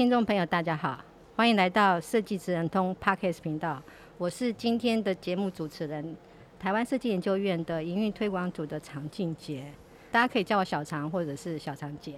[0.00, 0.98] 听众朋友，大家好，
[1.36, 3.82] 欢迎来到设计职人通 Podcast 频道。
[4.16, 6.16] 我是今天的节目主持人，
[6.58, 9.70] 台湾设计研究院的营运推广组的常静杰，
[10.10, 12.14] 大家可以叫我小常或者是小常姐。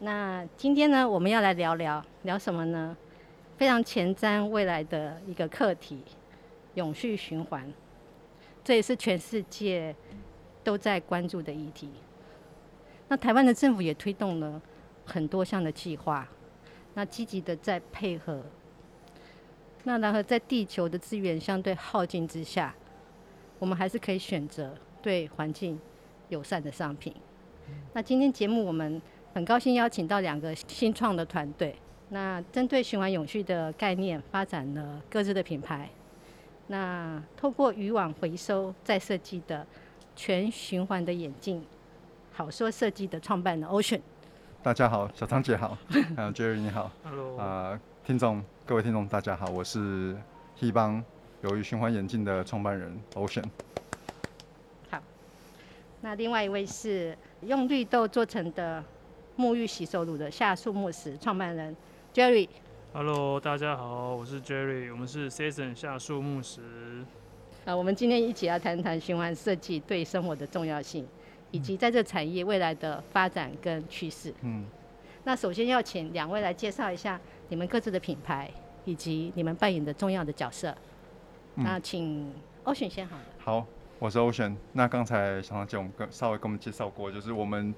[0.00, 2.96] 那今天呢，我们要来聊聊聊什么呢？
[3.56, 6.02] 非常前瞻未来的一个课题——
[6.74, 7.72] 永续循环，
[8.64, 9.94] 这也是全世界
[10.64, 11.92] 都在关注的议题。
[13.06, 14.60] 那台湾的政府也推动了
[15.04, 16.28] 很多项的计划。
[16.94, 18.42] 那积极的在配合，
[19.84, 22.74] 那然后在地球的资源相对耗尽之下，
[23.58, 25.78] 我们还是可以选择对环境
[26.28, 27.14] 友善的商品。
[27.92, 29.00] 那今天节目我们
[29.32, 31.76] 很高兴邀请到两个新创的团队，
[32.08, 35.88] 那针对循环永续的概念，发展了各自的品牌。
[36.66, 39.66] 那透过渔网回收再设计的
[40.14, 41.64] 全循环的眼镜，
[42.32, 44.00] 好说设计的创办人 Ocean。
[44.62, 45.76] 大家好，小张姐好，
[46.14, 50.14] 还 有 Jerry 你好，Hello，啊、呃，听众各位听众大家好，我是
[50.60, 51.02] Hebond
[51.40, 53.44] 有鱼循环眼镜的创办人 Ocean。
[54.90, 55.00] 好，
[56.02, 58.84] 那另外一位是用绿豆做成的
[59.38, 61.74] 沐浴洗手乳的夏树木石创办人
[62.12, 62.46] Jerry。
[62.92, 66.60] Hello，大家好，我是 Jerry，我们是 Season 夏树木石。
[67.64, 71.08] 啊，我们今天一起来谈谈循环设计对生活的重要性。
[71.50, 74.32] 以及在这产业未来的发展跟趋势。
[74.42, 74.64] 嗯，
[75.24, 78.50] 那首先要请两位来介绍一下你们各自的品牌
[78.84, 80.74] 以及你们扮演的重要的角色。
[81.56, 82.32] 嗯、那请
[82.64, 83.22] Ocean 先好了。
[83.38, 83.66] 好，
[83.98, 84.54] 我是 Ocean。
[84.72, 87.74] 那刚才小常姐我们跟稍微跟我们介绍过，就是我们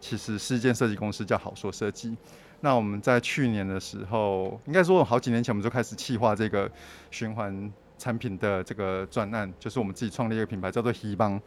[0.00, 2.16] 其实是一间设计公司，叫好说设计。
[2.62, 6.70] 那我们在去年的时候，应该说好几年前，我们就开始企划这个
[7.10, 11.40] 循环产品的这个专案，就是我们自己创立一个品牌，叫做 Hebond。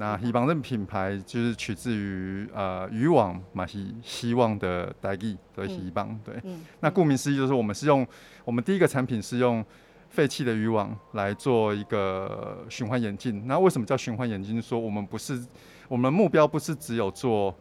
[0.00, 6.40] 那 Hebond 这个品牌就是取自于呃渔网嘛，希希望的台语的 Hebond 对。
[6.44, 8.06] 嗯、那顾名思义就是我们是用
[8.44, 9.62] 我们第一个产品是用
[10.08, 13.46] 废弃的渔网来做一个循环眼镜。
[13.46, 14.60] 那为什么叫循环眼镜？
[14.60, 15.44] 说我们不是
[15.86, 17.54] 我们目标不是只有做。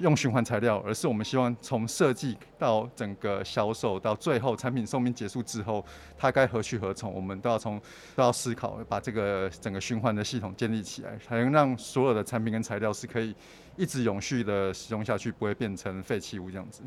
[0.00, 5.84] 用循环材料，而是我们希望从设计到整个销售，到最后产品寿命结束之后，
[6.16, 7.80] 它该何去何从，我们都要从
[8.14, 13.34] 都要思考，把这个整个循环的系统建立起来，才能让所有的产品跟材料是可以
[13.76, 16.82] 一直永续的使用下去，不会变成废弃物这样子。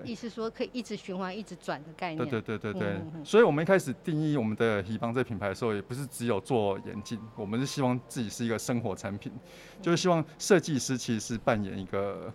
[0.00, 2.28] 对，意思说可以一直循环、一直转的概念。
[2.28, 3.00] 对对对对对。
[3.24, 9.32] 所以我们一开始定义我们的 Hebond 这品牌的时候，也不是只有做眼镜，我们是希望自己是一个生活产品，
[9.80, 12.32] 就是希望设计师其实是扮演一个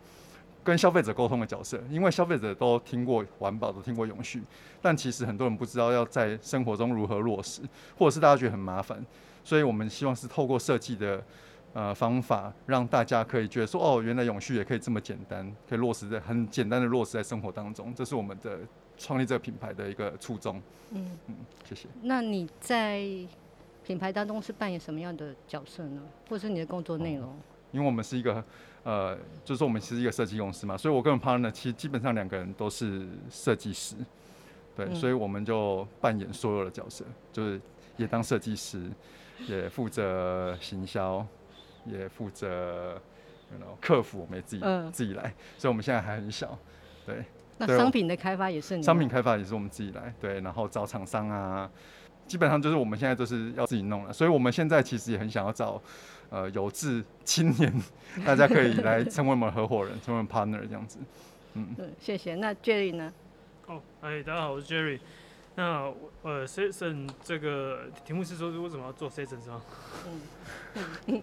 [0.63, 4.41] 跟消费者沟通的角色，因为消费者都听过环保，都听过永续，
[4.81, 7.61] 但其实很多人不知道要在生活中如何落实，
[7.97, 9.05] 或者是大家觉得很麻烦，
[9.43, 11.23] 所以我们希望是透过设计的。
[11.73, 18.59] 呃，方法让大家可以觉得说，哦，原来永续也可以这么简单，可以落实在很简单的落实在生活当中，这是我们的
[18.97, 20.61] 创立这个品牌的一个初衷。
[20.91, 21.87] 嗯嗯，谢谢。
[22.01, 23.01] 那你在
[23.85, 26.01] 品牌当中是扮演什么样的角色呢？
[26.29, 27.29] 或者是你的工作内容？
[27.29, 27.35] 哦，
[27.71, 28.43] 因为我们是一个
[28.83, 29.15] 呃，
[29.45, 33.95] 就是说我们是一个设计公司嘛，所以我跟我 partner 其实基本上两个人都是设计师，
[34.75, 37.61] 对，嗯，所以我们就扮演所有的角色，就是
[37.95, 38.91] 也当设计师，
[39.47, 41.25] 也负责行销。
[41.85, 43.01] 也负责
[43.51, 46.57] ，you know, 客服，我们也自己、嗯、自己来，所以我们现在还很小，
[47.05, 47.23] 对。
[47.57, 48.81] 那商品的开发也是你？
[48.81, 50.39] 商品开发也是我们自己来，对。
[50.41, 51.69] 然后找厂商啊，
[52.25, 54.11] 基本上就是我们现在都是要自己弄了。
[54.11, 55.79] 所以我们现在其实也很想要找
[56.31, 57.72] 呃有志青年，
[58.25, 60.97] 大家可以来成为我们合伙人，成为 partner 这样子。
[61.53, 62.34] 嗯，嗯谢谢。
[62.34, 63.13] 那 Jerry 呢？
[63.67, 64.99] 哦，哎，大家好，我是 Jerry。
[65.53, 65.93] 那
[66.23, 69.61] 呃，Season 这个题目是说为什么要做是吗？
[71.05, 71.22] 嗯。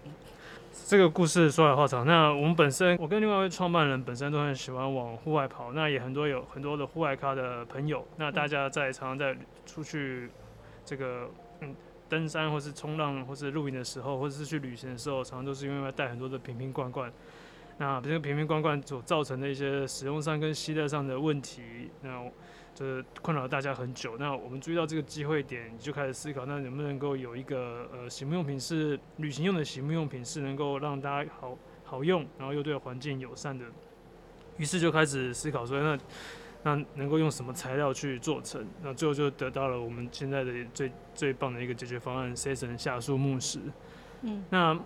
[0.87, 2.05] 这个故事说来话长。
[2.05, 8.05] 那我们本身，我跟另外一位创办人本身都很喜欢往户外跑，那也很多有很多的户外咖的朋友。
[8.17, 10.29] 那大家在常常在出去
[10.83, 11.29] 这个
[11.61, 11.75] 嗯
[12.07, 17.11] 登山或是冲浪或是露营的时候，或者是去旅行的时候，常常都是因为要带很多的瓶瓶罐罐。
[17.77, 22.23] 那这个瓶瓶罐罐所造成的一些使用上跟携带上的问题，那。
[22.79, 33.65] 就是困扰大家很久，那我们注意到这个机会点，就开始思考，那能不能够有一个呃，洗沐用品是旅行用的洗沐用品，是能够让大家好好用，然后又对环境友善的
[34.55, 35.99] 于是就开始思考说，那
[36.63, 38.65] 那能够用什么材料去做成？
[38.81, 43.59] 那最后就得到了我们现在的最最棒的一个解决方案 ——Sesson 下树木石。
[44.21, 44.79] 嗯，那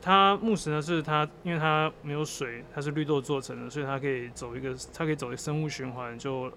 [0.00, 6.50] 它木石呢，是它因为它没有水，它是绿豆做成的，所以它可以走一个它可以走一个生物循环，就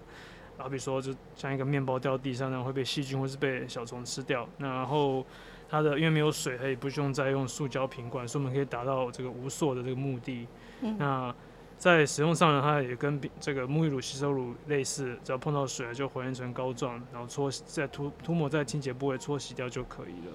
[0.58, 4.46] 好比说，就像一个面包掉地上那样会被细菌或是被小虫吃掉。
[4.58, 5.24] 那然后
[5.70, 10.46] 它的因为没有水，它也不用再用塑胶瓶罐，所以我们可以达到这个无塑的这个目的。
[10.82, 11.34] 嗯，那。
[11.78, 20.32] 在使用上呢，它也跟这个沐浴乳、洗手乳类似，只要碰到水就还原成膏状，然后搓再涂涂抹在清洁部位搓洗掉就可以了。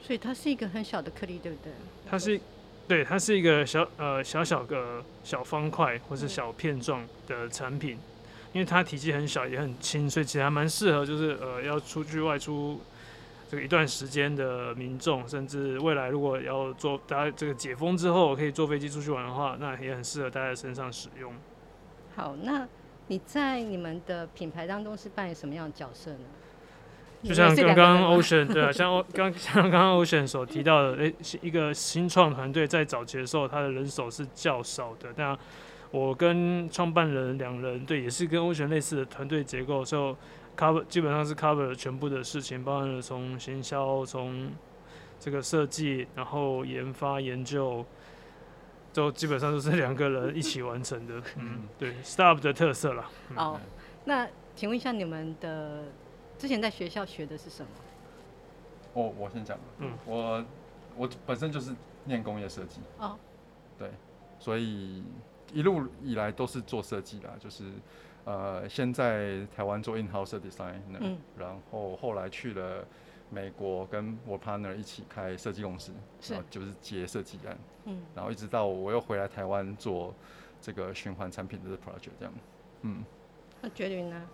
[0.00, 1.70] 所以它是一个很小的颗粒，对不对？
[2.08, 2.40] 它是，
[2.88, 7.98] 对，它是一个小呃小小个小方块或是小片状的产品，
[8.52, 12.80] 因为它体积很小也很轻，所以其实还蛮适合，就是呃要出去外出。
[13.50, 21.34] 这个一段时间的民众，甚至未来如果要坐，大家这个解封之后可以坐飞机出去玩的话，那也很适合带在身上使用。
[22.16, 22.66] 好，那
[23.08, 26.24] 你在你们的品牌当中是扮演什么样的角色呢？
[27.22, 35.10] 就像刚刚 Ocean 对啊，像刚像刚刚 Ocean 所提到的，诶、欸，一个新创团队在早期的时候，他的人手是较少的。
[35.16, 35.38] 那
[35.92, 40.16] 我跟创办人两人，对，也是跟 Ocean 类似的团队结构，所以。
[40.54, 44.52] cover 基本上是 cover 全部的事情，包含了从行销、从
[45.18, 47.82] 这个设计，然后研发、研究，
[48.92, 51.22] 都基本上都是两个人一起完成的。
[51.40, 53.10] 嗯，对，startup 的特色啦。
[53.34, 53.58] 哦，
[54.04, 55.84] 那请问一下，你们的
[56.36, 57.68] 之前在学校学的是什么？
[58.92, 59.58] 我我先讲。
[59.78, 60.44] 嗯，我
[60.98, 61.74] 我本身就是
[62.04, 62.82] 念工业设计。
[62.98, 63.18] 哦。
[63.78, 63.90] 对，
[64.38, 65.02] 所以
[65.52, 67.64] 一路以来都是做设计的，就是。
[68.24, 72.86] 呃，先在台湾做 in-house design，嗯，然后后来去了
[73.30, 80.14] 美国，跟我 partner 一起开设计公司，是，就是接设计案，嗯，然后一直到我又回来台湾做
[80.60, 82.32] 这个循环产品的 project，这样，
[82.82, 83.04] 嗯。
[83.60, 84.28] 那绝对呢？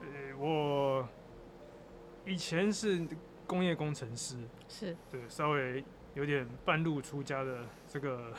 [0.00, 0.06] 呃，
[0.38, 1.08] 我
[2.24, 3.04] 以前是
[3.48, 4.36] 工业工程师，
[4.68, 5.84] 是对，稍微
[6.14, 8.32] 有点半路出家的这个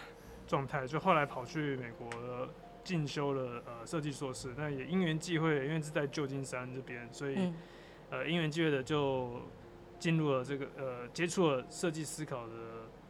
[0.48, 2.50] 状态，就后来跑去美国了。
[2.86, 7.56] 进修了呃设计硕士，那也因缘际会，因为是在旧金山这边，所以、嗯、
[8.12, 9.42] 呃因缘际会的就
[9.98, 12.54] 进入了这个呃接触了设计思考的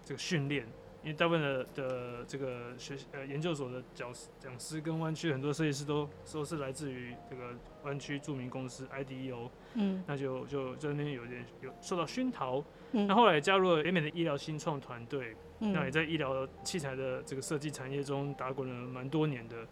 [0.05, 0.65] 这个训练。
[1.05, 7.53] 因为大部分的的这个学呃研究所的讲讲师跟湾区很多设计师都都是来自于这个
[7.83, 15.35] 湾区著名公司 IDEO，嗯，那就就在那边有点有受到熏陶，嗯，那后来也加入了北美的医疗新创团队。
[15.59, 19.65] 嗯、那也在医疗器材的这个设计产业中打滚了蛮多年的，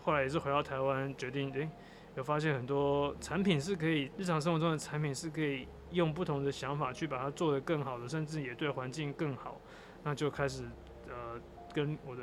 [0.00, 1.70] 后来也是回到台湾，决定诶、欸，
[2.14, 9.60] 有发现很多产品是可以日常生活中的产品是可以用不同的想法去把它做得更好的，甚至也对环境更好，
[10.04, 10.62] 那就开始
[11.08, 11.40] 呃
[11.72, 12.22] 跟我的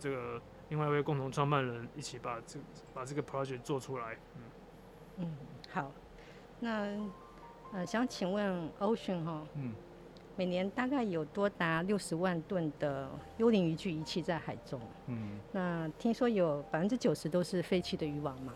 [0.00, 2.58] 这个另外一位共同创办人一起把这
[2.92, 4.16] 把这个 project 做出来。
[4.34, 4.42] 嗯，
[5.18, 5.36] 嗯，
[5.70, 5.92] 好，
[6.58, 6.96] 那
[7.72, 9.72] 呃想请问 Ocean 哈，嗯。
[10.36, 14.80] 每年大概有多达六十万吨的幽灵渔具遗弃在海中。
[15.08, 18.52] 嗯，那听说有百分之九十都是废弃的渔网嘛。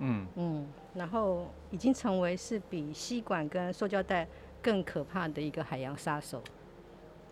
[0.00, 4.28] 嗯嗯，然后已经成为是比吸管跟塑胶袋
[4.60, 6.42] 更可怕的一个海洋杀手。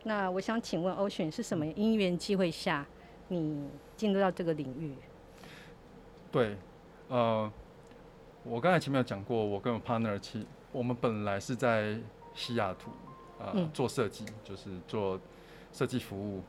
[0.04, 2.86] 那我想请问 Ocean 是什么因缘机会下
[3.28, 4.94] 你进入到这个领域？
[6.30, 6.56] 对，
[7.08, 7.50] 呃，
[8.44, 11.98] 我刚才前面有讲过，我跟我 partner 其我们本来是在
[12.34, 12.90] 西雅图。
[13.44, 15.18] 呃，做设计就是做
[15.72, 16.40] 设计服务。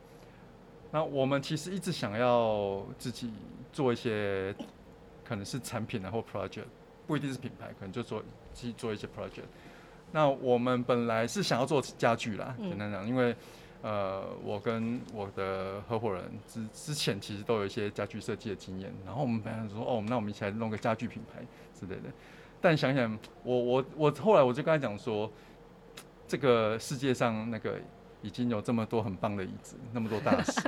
[0.91, 3.33] 那我们其实一直想要自己
[3.71, 4.53] 做一些，
[5.25, 6.65] 可能是产品然后 project，
[7.07, 8.21] 不一定是品牌，可能就做
[8.53, 9.45] 自己做一些 project。
[10.13, 13.35] 那我们本来是想要做家具啦，简单讲，因为
[13.81, 21.41] 呃，我跟我的合伙人之之前其实都有一些家具设计的经验，然后我们本来说，哦，那我们一起来弄个家具品牌
[21.77, 22.03] 之类的。
[22.61, 25.29] 但想想，我我我后来我就跟他讲说。
[26.25, 27.79] 这个世界上那个
[28.21, 30.61] 已经有这么多很棒的椅子，那么多大师，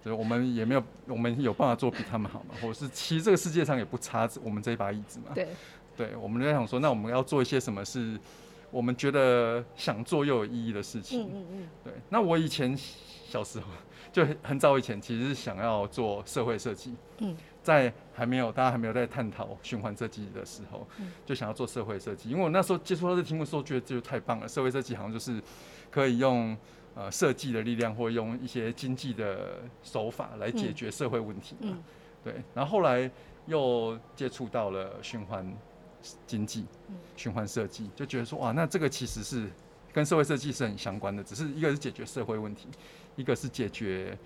[0.00, 2.54] 所 以我们也没有，我们有办法做比他们好吗？
[2.60, 5.32] 或者是其实这个世界上也不差我们这一把椅子嘛？
[5.34, 5.48] 对，
[5.96, 8.16] 对，我们在想说，那我们要做一些什么是
[8.76, 11.22] 我们觉得想做又有意义的事情？
[11.22, 11.68] 嗯嗯嗯。
[11.82, 13.68] 对，那我以前小时候
[14.12, 16.94] 就很早以前其实是想要做社会设计。
[17.20, 17.34] 嗯。
[17.62, 20.86] 在还没有大家还没有在探讨循环设计的时候，
[21.24, 22.28] 就想要做社会设计。
[22.28, 24.46] 因为我那时候接触到这题目的时候，觉得这就太棒了。
[24.46, 25.42] 社会设计好像就是
[25.90, 26.54] 可以用
[26.94, 31.78] 呃设计的力量，或用一些经济的手法来解决社会问题嘛。
[32.22, 32.34] 对。
[32.54, 33.10] 然后后来
[33.46, 35.50] 又接触到了循环
[36.26, 36.64] 经济、
[37.16, 39.48] 循环设计，就觉得说哇，那这个其实是
[39.92, 42.68] 跟社会设计是很相关的，只是一个是解决社会问题，
[43.16, 44.16] 一个是解决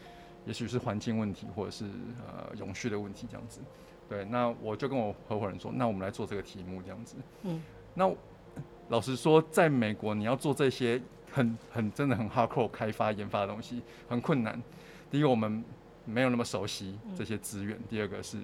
[0.47, 1.85] 也许是环境问题，或者是
[2.27, 3.61] 呃永续的问题这样子。
[4.09, 7.15] 对，那我就跟我合伙人说，那我们来做这个题目这样子。
[7.43, 7.62] 嗯，
[7.95, 8.12] 那
[8.89, 11.00] 老实说，在美国你要做这些
[11.31, 14.61] 很很真的很 hardcore 开发研发的东西，很困难。
[15.09, 15.62] 第一个，我们
[16.05, 18.37] 没有那么熟悉这些资源；第二个是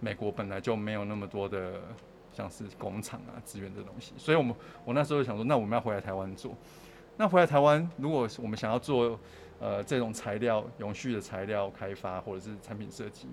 [0.00, 1.80] 美国本来就没有那么多的
[2.34, 6.54] 像是工厂啊资源这东西，所以我们我那时候就想说，那我们要回来台湾做。
[7.16, 9.18] 那回来台湾，如果我们想要做
[9.60, 13.28] 呃这种材料永续的材料开发或者是产品设计。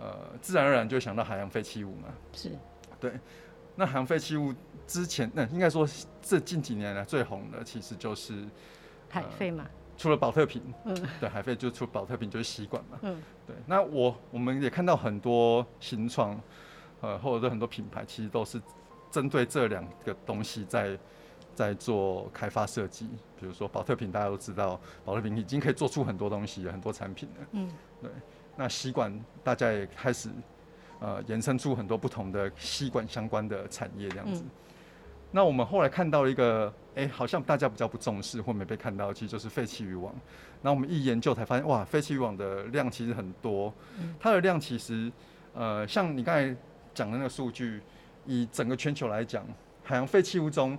[0.00, 2.50] 呃，自然而然就想到海洋废弃物嘛，是，
[2.98, 3.12] 对。
[3.76, 4.52] 那海洋废弃物
[4.86, 5.86] 之前，那应该说
[6.20, 8.44] 这近几年来最红的，其实就是
[9.08, 9.66] 海废嘛。
[9.96, 13.54] 除了宝特瓶，嗯，对，海废就除了宝特瓶就是吸管嘛，嗯，对。
[13.66, 16.40] 那我我们也看到很多新创，
[17.02, 18.58] 呃，或者是很多品牌，其实都是
[19.10, 20.98] 针对这两个东西在
[21.54, 23.06] 在做开发设计。
[23.38, 28.10] 比如说宝特瓶，大家都知道，宝特瓶已经可以做出很多东西，很多产品了，嗯，对。
[28.54, 30.28] 那吸管，大家也开始
[31.00, 34.42] 呃延伸出很多不同的吸管相关的产业这样子。
[34.42, 34.50] 嗯、
[35.30, 40.14] 那我们后来看到一个，哎、欸，好像大家比较不重视或没被看到，其实就是废弃渔网。
[40.60, 43.72] 那我们一研究才发现，哇，废弃渔网的量其实很多。
[43.98, 45.10] 嗯、它的量其实，
[45.54, 46.54] 呃，像你刚才
[46.94, 47.80] 讲的那个数据，
[48.26, 49.46] 以整个全球来讲，
[49.82, 50.78] 海洋废弃物中，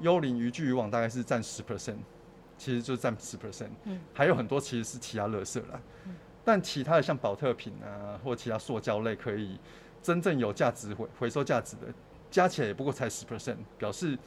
[0.00, 1.98] 幽灵渔具渔网大概是占十 percent，
[2.56, 3.70] 其实就占十 percent。
[3.84, 4.00] 嗯。
[4.12, 5.80] 还有很多其实是其他垃圾啦。
[6.06, 9.60] 嗯但其他的像保特瓶啊，或其他塑胶类可以
[10.02, 11.82] 真正有价值回回收价值的，
[12.30, 14.18] 加起来也不过才十 percent，表示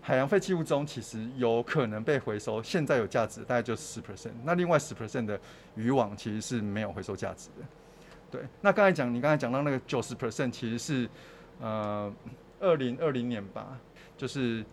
[0.00, 4.32] 海洋废弃物中其实有可能被回收，现在有价值大概就十 percent。
[4.42, 5.38] 那另外十 percent 的
[5.76, 7.64] 渔网其实是没有回收价值的。
[8.32, 11.08] 对，那刚才讲你刚才讲到那个九十 percent，其实是
[11.60, 12.12] 呃
[12.58, 13.78] 二零二零年吧，
[14.16, 14.64] 就是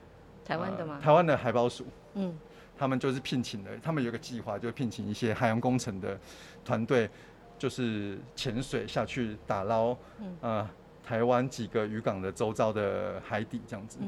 [0.44, 0.96] 台湾的吗？
[0.96, 1.86] 呃、台湾的海保署。
[2.16, 2.36] 嗯。
[2.78, 6.18] 他们就是聘请了，他们有个计划，就聘请一些海洋工程的
[6.64, 7.10] 团队，
[7.58, 9.94] 就是潜水下去打捞，
[10.40, 10.66] 呃，
[11.04, 14.00] 台湾几个渔港的周遭的海底这样子。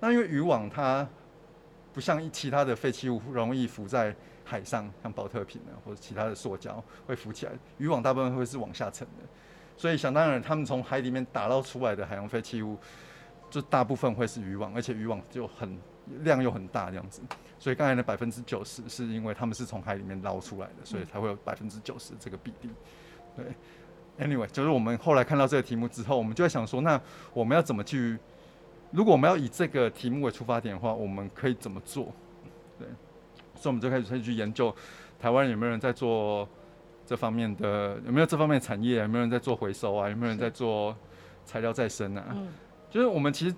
[0.00, 1.08] 那因为渔网它
[1.94, 4.12] 不像其他的废弃物容易浮在
[4.46, 9.24] 海上，像宝特瓶啊或者其他的塑胶会浮起来，渔网大部分会是往下沉的，
[9.76, 12.78] 所以想当然，他们从海里面打捞出来的海洋废弃物，
[13.50, 15.76] 就大部分会是渔网，而且渔网就很
[16.20, 17.20] 量又很大这样子。
[17.58, 22.70] 所以刚才的百分之九十是因为他们是从海里面捞出来的，所以才会有百分之九十这个比例。
[23.34, 23.44] 对
[24.24, 27.00] ，Anyway，就是我们后来看到这个题目之后，我们就在想说，那
[27.32, 28.18] 我们要怎么去？
[28.92, 32.12] 如果我们要以这个题目为出发点的话，我们可以怎么做？
[32.78, 32.86] 对，
[33.56, 34.74] 所以我们就开始去研究
[35.18, 36.48] 台湾有没有人在做
[37.04, 40.96] 这方面的，有没有这方面的产业，有没有人在做回收啊，有没有人在做
[41.44, 42.24] 材料再生啊？
[42.90, 43.54] 就是我们其实。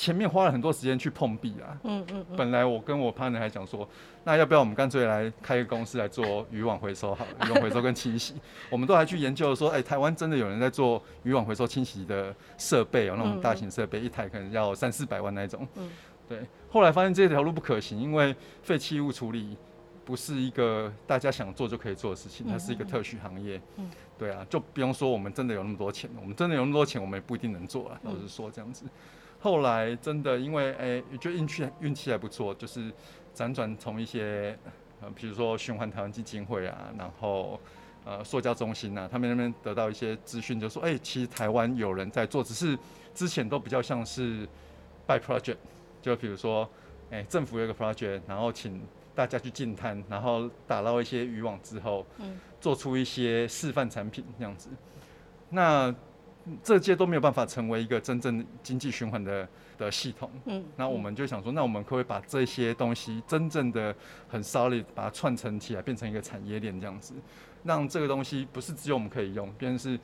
[0.00, 3.84] 前面花了很多时间去碰壁啊，嗯嗯，嗯本来我跟我 partner 还讲说，
[4.22, 8.34] 那要不要我们干脆来开一个公司来做渔网回收好了，渔网回收跟清洗，
[8.70, 15.90] 我们都还去研究说，哎、欸，台湾真的有人在做渔网回收清洗的设备，有那种大型设备，一台可能要三四百万那种，嗯，
[16.28, 19.56] 对，后来发现这条路不可行，因为废弃物处理
[20.04, 28.84] 不是一个大家想做就可以做的事情，它是一个特许行业，嗯，对啊，就不用说我们真的有那么多钱，我们真的有那么多钱，我们也不一定能做啊，老实说这样子。
[29.40, 32.92] 后来真的因为哎、欸，觉得运气运气还不错，就是
[33.34, 34.58] 辗转从一些
[35.00, 37.60] 呃，比如说循环台湾基金会啊，然后
[38.04, 42.76] 呃，塑胶中心啊，他们那边得到一些资讯，就说哎、欸，其实台湾有人在做，只是
[43.14, 44.48] 之前都比较像是
[45.06, 45.58] by project，
[46.08, 46.68] 就比如说
[47.10, 48.80] 哎、欸，政府有一个 project，然后请
[49.14, 54.68] 大家去进滩，然后打捞一些渔网之后，嗯，做出一些示范产品这样子，
[55.50, 55.94] 那。
[56.64, 59.46] 这些都没有办法成为一个真正经济循环的
[59.76, 60.30] 的系统。
[60.46, 63.94] 嗯，那我们就想说，那我们可不可以把这些东西真正的
[64.30, 67.12] 很 solid，把它串成起来，变成一个产业链这样子，
[67.64, 70.00] 让这个东西不是只有我们可以用，变成是，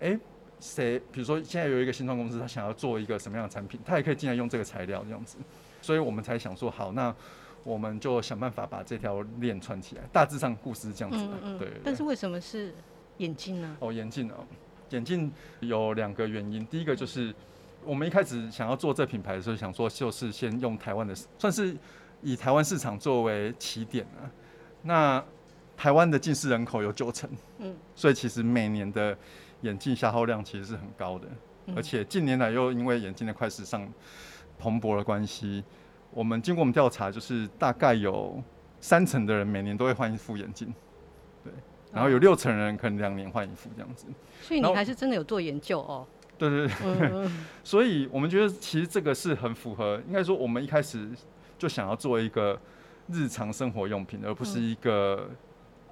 [0.00, 0.18] 哎，
[0.60, 5.36] 谁，比如说现在有一个新创公司，他想要做一个什么样的产品，他也可以进来用这个材料这样子，
[5.82, 7.14] 所以我们才想说，好，那
[7.62, 10.02] 我们就想办法把这条链串起来。
[10.12, 11.72] 大致上故事是这样子的，对。
[11.84, 12.74] 但是为什么是
[13.18, 13.76] 眼镜呢？
[13.80, 14.46] 哦，眼镜哦。
[14.90, 17.34] 眼镜有两个原因，第一个就是
[17.84, 21.76] 我们一开始想要做这品牌的时候，想说就是先用台湾的，算是
[22.22, 24.30] 以台湾市场作为起点啊。
[24.82, 25.24] 那
[25.76, 29.18] 台湾的近视人口有九成，嗯，所以其实每年的
[29.62, 31.28] 眼镜消耗量其实是很高的，
[31.74, 33.88] 而且近年来又因为眼镜的快时尚
[34.58, 35.64] 蓬勃的关系，
[36.10, 38.42] 我们经过我们调查，就是大概有
[38.80, 40.72] 三成的人每年都会换一副眼镜，
[41.42, 41.52] 对。
[41.92, 44.06] 然后有六成人可能两年换一副这样子，
[44.42, 46.06] 所以你还是真的有做研究哦。
[46.36, 46.74] 对对对，
[47.10, 51.08] 嗯、 所以我们觉得其实这个是很符合，应该说我们一开始
[51.56, 52.60] 就想要做一个
[53.08, 55.30] 日常生活用品，而不是一个，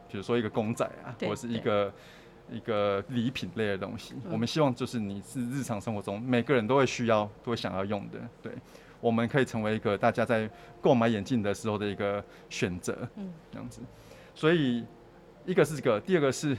[0.07, 1.91] 比如说一个公仔啊，或者是一个
[2.51, 8.53] 一个礼品类的东西，我们希望就是你是日常生活中每个人都会需要、都会想要用的，对，
[9.01, 10.49] 我们可以成为一个大家在
[10.81, 13.81] 购买眼镜的时候的一个选择，嗯，这样子。
[14.35, 14.85] 所以
[15.47, 16.57] 一个是这个，第二个是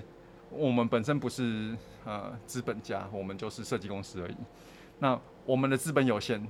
[0.50, 4.36] 我们本身不是呃资本家，我们就是设计公司而已。
[5.00, 6.42] 那我们的资本有限，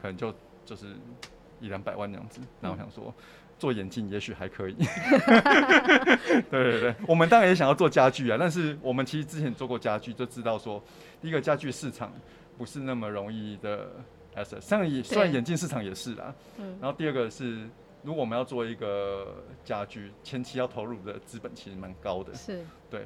[0.00, 0.34] 可能就
[0.64, 0.86] 就是
[1.60, 2.40] 一两百万这样子。
[2.60, 3.14] 那我想说。
[3.60, 4.74] 做眼镜也许还可以，
[6.50, 10.82] 对对对，我们当然也想要做家具啊，但是我们其实之前做过家具，就知道说，
[11.20, 12.10] 第一个家具市场
[12.56, 13.90] 不是那么容易的
[14.34, 16.34] ，asset，像也虽然眼镜市场也是啦，
[16.80, 17.68] 然后第二个是，
[18.02, 23.04] 如果我们要做一个家具，前期要投入的资本其实蛮高的，是，对，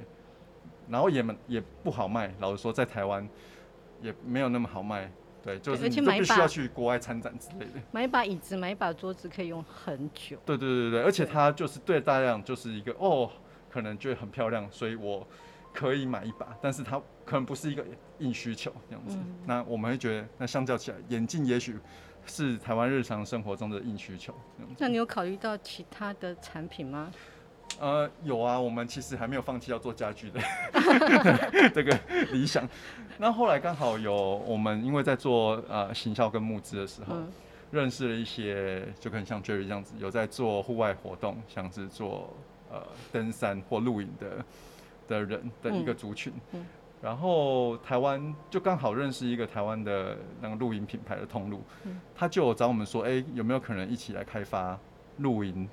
[0.88, 3.28] 然后也蛮也不好卖，老实说，在台湾
[4.00, 5.11] 也没有那么好卖。
[5.44, 7.72] 对，就是你都必须要去国外参展之类的。
[7.92, 10.38] 买一把椅子，买一把桌子可以用很久。
[10.46, 13.30] 对对对对，而且它就是对大家讲就是一个哦，
[13.70, 15.26] 可能觉得很漂亮，所以我
[15.72, 17.84] 可以买一把，但是它可能不是一个
[18.20, 19.16] 硬需求这样子。
[19.18, 21.78] 嗯、那我们会觉得，那相较起来，眼镜也许
[22.24, 24.34] 是台湾日常生活中的硬需求。
[24.78, 27.12] 那你有考虑到其他的产品吗？
[27.80, 30.40] 呃，有啊，我们其实还没有放弃要做家具的。
[31.75, 31.99] 这个
[32.30, 32.68] 理想。
[33.18, 34.14] 那后来刚好有
[34.47, 37.28] 我们因为在做呃行销跟募资的时候，嗯、
[37.71, 42.33] 认识了一些就可能像 Jerry 这样子有在做户外活动，像是做
[42.71, 42.80] 呃
[43.12, 44.44] 登山或露营的
[45.09, 46.33] 的人的一个族群。
[46.52, 46.61] 嗯。
[46.61, 46.66] 嗯、
[47.02, 54.78] 然后台湾就刚好认识一个台湾的那个露营品牌的通路，嗯、他就找我们说，哎、欸，有没有可能一起来开发
[55.18, 55.68] 露营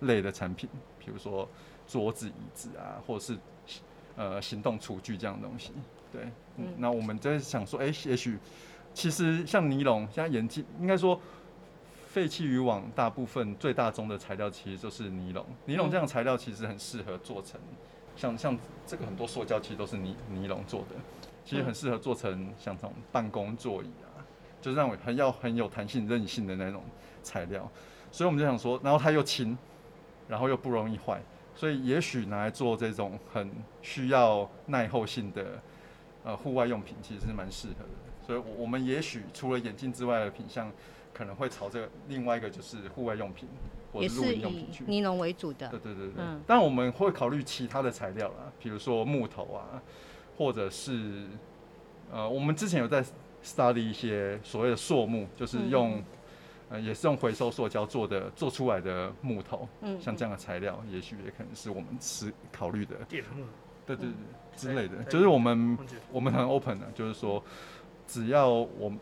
[0.00, 0.68] 类的产品？
[0.98, 1.48] 比如说
[1.86, 3.36] 桌子、椅子啊，或者是
[4.16, 5.72] 呃行动厨具这样的东西，
[6.12, 8.38] 对，嗯，那我们在想说，哎、欸，也许
[8.92, 11.20] 其实像尼龙，像眼镜，应该说
[12.08, 15.44] 废弃渔网大部分最大宗的材料其实就是尼龙。
[15.64, 17.58] 尼龙这样材料其实很适合做成，
[18.14, 20.96] 像像这个很多塑胶其实都是尼尼龙做的，
[21.44, 24.20] 其实很适合做成像这种办公座椅啊，
[24.60, 26.84] 就是让我很要很有弹性、韧性的那种
[27.22, 27.68] 材料。
[28.12, 29.56] 所以我们就想说，然后它又轻。
[30.30, 31.20] 然后又不容易坏，
[31.56, 33.50] 所以也许拿来做这种很
[33.82, 35.60] 需要耐候性的
[36.22, 37.90] 呃户外用品，其实是蛮适合的。
[38.24, 40.70] 所以，我我们也许除了眼镜之外的品相，
[41.12, 43.48] 可能会朝这个另外一个就是户外用品
[43.92, 44.84] 或者露营用品去。
[44.86, 45.68] 尼龙为主的。
[45.68, 46.14] 对对对对。
[46.18, 46.40] 嗯。
[46.46, 49.82] 但我们会考虑其他的材料啦，比如说木头啊，
[50.38, 51.26] 或者是
[52.12, 53.04] 呃，我们之前有在
[53.42, 55.96] study 一些所谓的塑木，就是用。
[55.96, 56.04] 嗯
[56.70, 63.20] 呃，也是用回收塑胶做的，做出来的木头，嗯，像这样的材料，也许也可能是我们是考虑的，对
[63.84, 64.08] 对对，
[64.56, 65.76] 之类的，就是我们
[66.12, 67.42] 我们很 open 的，就是说，
[68.06, 68.96] 只要我们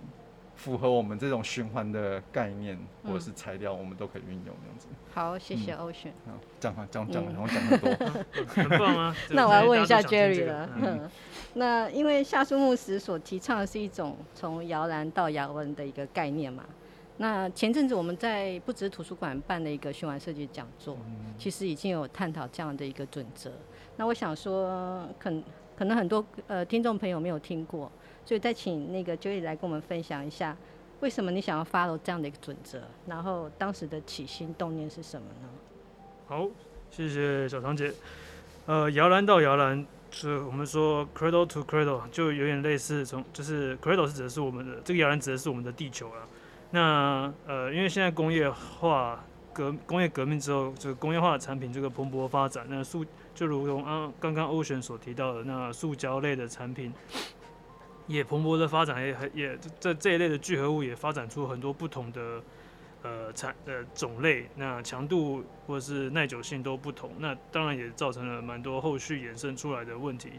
[0.56, 4.88] 符合我们这种循环的概念或者是材料，我们都可以运用这样子。
[5.12, 6.12] 好，谢谢 Ocean。
[6.26, 7.90] 好，讲讲讲讲，然后讲很多，
[8.48, 9.14] 很棒啊。
[9.28, 11.10] 那我要问一下 Jerry 了，
[11.52, 16.64] 那因为夏目漱石所提倡的是一种从摇篮到摇篮的一个概念嘛？
[17.20, 20.96] 那前阵子我们在不只是图书馆办了一个循环设计讲座，
[21.36, 23.50] 其实已经有探讨这样的一个准则。
[23.96, 25.28] 那我想说，可
[25.76, 27.90] 可能很多呃听众朋友没有听过，
[28.24, 30.56] 所以再请那个 Jerry 来跟我们分享一下，
[31.00, 35.48] 为什么你想要 follow 这样的一个准则，然后当时的起心动念是什么呢？
[36.28, 36.48] 好，
[36.90, 37.92] 谢谢小长姐。
[38.66, 46.28] 呃，摇篮到摇篮，是我们说 cradle to cradle，就有点类似从就是 cradle 是指的是我们的这个摇篮指的是我们的地球啊。
[46.70, 53.02] 那呃，因为现在工业化革工业革命之后，这个工业化的产品这个蓬勃发展，那塑
[53.34, 56.92] 就如同啊刚刚 Ocean 所提到的，那塑胶类的产品
[58.06, 62.42] 也蓬勃的发展，也很也这这一类的聚合物也发展出很多不同的
[63.02, 70.32] 呃产呃种类，那强度或者是耐久性都不同，那当然也造成了蛮多后续衍生出来的问题。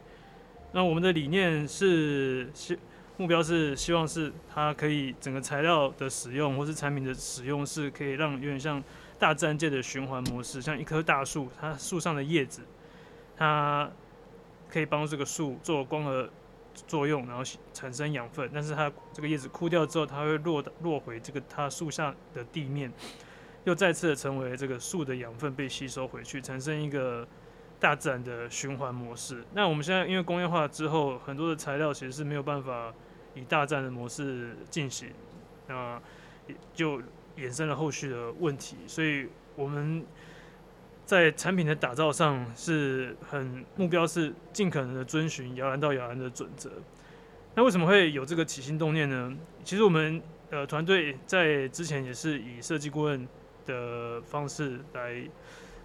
[0.72, 2.78] 那我们的理念是是。
[3.20, 8.82] 目标是希望是它可以整个材料的使用或是产品的使用是可以让有点像
[9.20, 12.62] 大自然界的循环模式，像一棵大树，它树上的叶子，
[13.36, 13.92] 它
[14.70, 16.30] 可以帮助这个树做光合
[16.88, 18.50] 作用，然后产生养分。
[18.54, 22.90] 但是它这个叶子枯掉之后，它会落落回这个它树下的地面，
[23.66, 27.28] 又再次的成为这个树的养分被吸收回去，产生一个。
[27.82, 29.42] 大自然的循环模式。
[29.54, 32.94] 那我们现在因为工业化之后，很多的材料其实是没有办法
[33.36, 35.10] 以大战的模式进行，
[35.68, 36.02] 那
[36.48, 37.02] 也就
[37.38, 38.78] 衍生了后续的问题。
[38.88, 40.06] 所以我们
[41.06, 46.72] 在产品的打造上是很目标是尽可能的遵循摇篮到摇篮的准则。
[47.56, 49.36] 那为什么会有这个起心动念呢？
[49.64, 53.28] 其实我们呃团队在之前也是以设计顾问
[53.66, 55.30] 的方式来。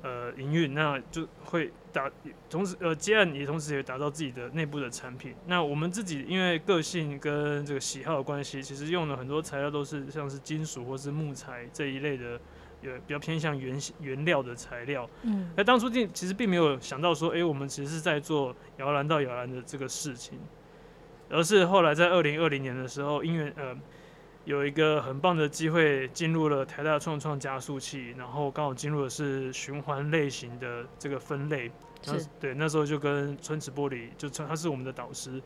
[0.05, 2.09] 呃营运，那就会打
[2.49, 5.35] 同时呃接案也同时也打造自己的内部的产品。
[5.49, 12.39] 那我们自己因为个性跟这个喜好的关系，其实用了很多材料都是像是金属或是木材这一类的。
[12.83, 20.39] 有比较偏向原原料的材料，嗯，那当初并其实并没有想到说，哎、欸，我们其实是在做摇篮到摇篮的这个事情，
[21.31, 23.75] 而是后来在二零二零年的时候，因为呃
[24.45, 31.71] 有一个很棒的机会进入了台大创创加速器，然后刚好进入的是循环类型的这个分类，
[32.03, 35.41] 是，对，那时候就跟春池玻璃就他是我们的导师，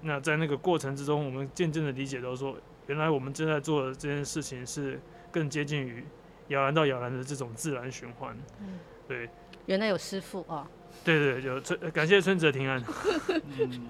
[0.00, 6.04] 那在那个过程之中，我们渐渐的理解到说，原来我们正在做的这件事情是更接近于。
[6.48, 9.26] 摇篮到摇篮的这种自然循环，嗯，对，
[9.64, 10.66] 原来有师傅哦，
[11.02, 12.84] 对对，有春感谢春泽平安，
[13.58, 13.88] 嗯，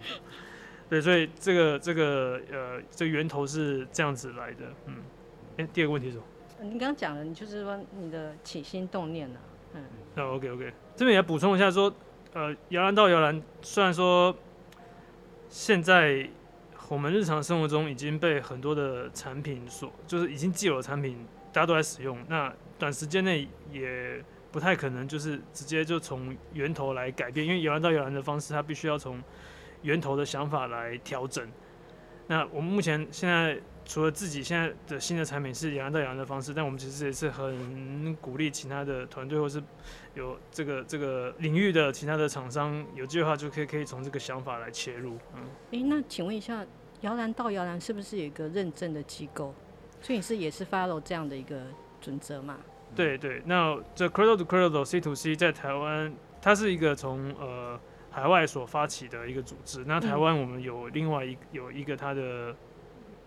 [0.94, 4.94] 对，所以这个这个呃，这个源头是这样子来的，嗯，
[5.56, 6.24] 哎，第二个问题是什么？
[6.62, 9.40] 你刚刚讲了，你就是说你的起心动念呢？
[9.74, 9.82] 嗯，
[10.14, 11.92] 那 OK OK，这边也补充一下说，
[12.32, 14.32] 呃，摇篮到摇篮，虽然说
[15.48, 16.28] 现在
[16.88, 21.26] 我们日常生活中已经被很多的产品所，就是已经既有的产品。
[21.52, 29.22] 大家都在使用，那短时间内也不太可能，就是直接就从源头来改变，因为摇篮到摇篮的方式，它必须要从
[29.84, 31.48] 源头的想法来调整。
[32.26, 39.62] 那我们目前现在除了自己现在的新的产品是摇篮到摇篮的方式，但我们其实也是很鼓励其他的团队或是
[40.14, 45.18] 有这个这个领域的其他的厂商，有机会的话就可以可以从这个想法来切入。
[45.34, 45.42] 嗯，
[45.72, 46.64] 诶、欸，那请问一下，
[47.02, 49.54] 摇篮到摇篮是不是有一个认证的机构？
[50.00, 51.66] 所以你是也是 follow 这样的一个
[52.00, 52.58] 准则嘛？
[52.96, 57.78] 对对，那这 Cradle to Cradle C to C 在台湾，它是一个从呃
[58.14, 59.84] 海外所发起的一个组织。
[59.84, 62.54] 那台湾我们有另外一有一个它的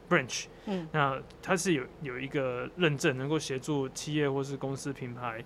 [0.09, 5.43] branch，嗯，那它是有有一个认证，能够协助企业或是公司品牌，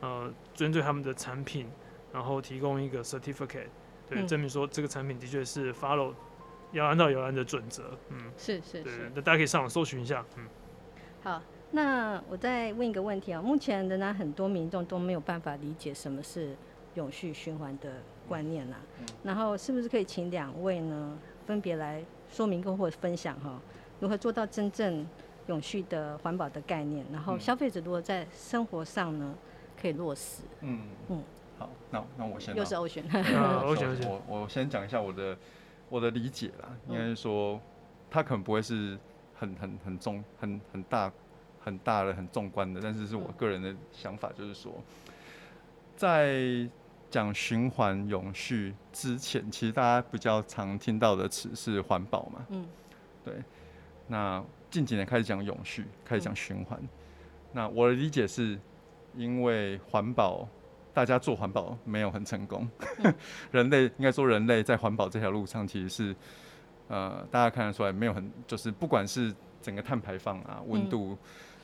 [0.00, 1.66] 呃，针对他们的产品，
[2.12, 3.66] 然后提供一个 certificate，
[4.08, 6.14] 对，证明说这个产品的确是 follow
[6.70, 7.98] 要按照摇篮的准则。
[8.10, 10.46] 嗯，是是是，那大家可以上网搜寻一下，嗯。
[11.24, 13.42] 好，那我再问一个问题啊。
[13.42, 16.54] 目前仍然很多民众都没有办法理解什么是
[16.94, 17.94] 永续循环的
[18.28, 19.04] 观念啦、啊。
[19.22, 23.60] 然后是不是可以请两位呢，分别来说明跟或者分享哈，
[24.00, 25.06] 如何做到真正
[25.46, 27.04] 永续的环保的概念？
[27.12, 29.34] 然后消费者如果在生活上呢，
[29.80, 30.42] 可以落实。
[30.60, 31.22] 嗯嗯。
[31.58, 32.54] 好，那那我先。
[32.56, 33.04] 又是欧选。
[33.64, 35.36] 欧选，我我先讲一下我的
[35.88, 37.60] 我的理解啦，应该是说，
[38.10, 38.98] 他可能不会是。
[39.36, 41.12] 很很很重很很大
[41.60, 44.72] 很大的很纵观的，但是是我个人的想法，就是说，
[45.96, 46.66] 在
[47.14, 52.66] 讲循环永续之前，其实大家比较常听到的词是环保嘛，嗯，
[53.24, 53.34] 对。
[54.08, 56.76] 那近几年开始讲永续，开始讲循环，
[57.52, 58.58] 那我的理解是，
[59.14, 60.48] 因为环保，
[60.92, 62.68] 大家做环保没有很成功，
[63.52, 66.16] 人类应该说人类在环保这条路上其实是。
[66.88, 71.16] 呃，大家看得出来，没有很就是，不管是整个碳排放啊、温度、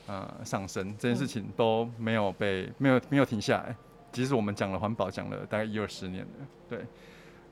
[0.07, 3.75] 嗯、呃上升这件事情都没有被没有没有停下来。
[4.11, 6.85] 即使我们讲了环保，讲了大概一二十年了，对，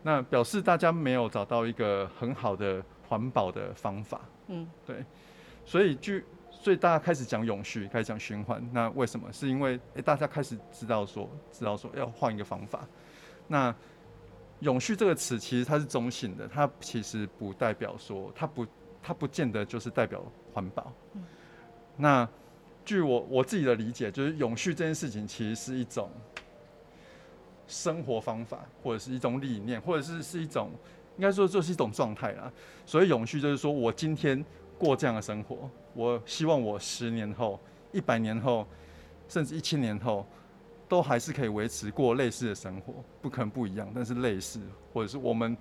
[0.04, 4.22] 那表示大家没有找到一个很好的环保的方法。
[4.48, 5.06] 嗯，对，
[5.66, 6.20] 所以就
[6.52, 8.62] 所以大家开始讲永续，开始讲循环。
[8.74, 9.32] 那为什么？
[9.32, 12.86] 是因为诶、欸，大家开始知道说，知道说要换一个方法。
[13.48, 13.74] 那
[14.60, 18.66] 永续这个词其实它是中性的，它其实不代表说，它不，
[19.02, 20.22] 它不见得就是代表
[20.54, 20.92] 环保。
[21.14, 21.24] 嗯。
[21.96, 22.28] 那
[22.84, 26.10] 据我我自己的理解，就是永续这件事情其实是一种
[27.70, 30.72] 生活方法，或者是一种理念，或者是是一种
[31.16, 32.52] 应该说就是一种状态啦。
[32.86, 34.44] 所以永续就是说我今天
[34.78, 37.58] 过这样的生活，我希望我十年后、
[37.94, 38.68] 一百年后，
[39.30, 40.26] 甚至一千年后。
[40.90, 44.60] 都还是可以维持过类似的生活，不可能不一样，但是类似，
[44.92, 45.56] 或者是我们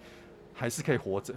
[0.55, 1.35] 还是可以活着。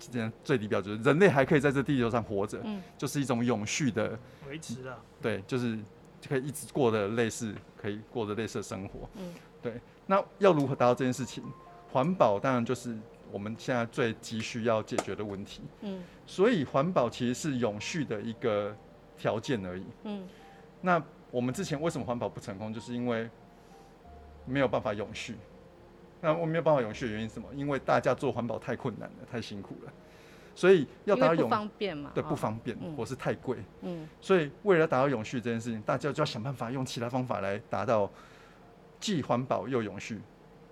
[0.00, 4.98] 这样最低标准，人类还可以在这地球上活着，嗯，就是一种永续的维持啊。
[5.22, 5.76] 对，就是
[6.20, 9.08] 就可以一直过的类似，可以过的类似的生活。
[9.14, 9.80] 嗯，对。
[10.08, 11.44] 那要如何达到这件事情？
[11.92, 12.98] 环保当然就是
[13.30, 15.62] 我们现在最急需要解决的问题。
[15.82, 18.76] 嗯，所以环保其实是永续的一个
[19.16, 19.84] 条件而已。
[20.02, 20.26] 嗯，
[20.80, 21.00] 那。
[21.30, 22.72] 我们之前为什么环保不成功？
[22.72, 23.28] 就是因为
[24.46, 25.36] 没有办法永续。
[26.22, 27.46] 那我没有办法永续的原因是什么？
[27.54, 29.92] 因为大家做环保太困难了，太辛苦了，
[30.54, 32.10] 所以要达到永不方便嘛？
[32.14, 33.58] 对，不方便，嗯、或是太贵。
[33.82, 34.08] 嗯。
[34.22, 38.10] 所以为了达到永续这件事情，大家就要想办法用其他方法来达到
[39.00, 40.20] 既环保又永续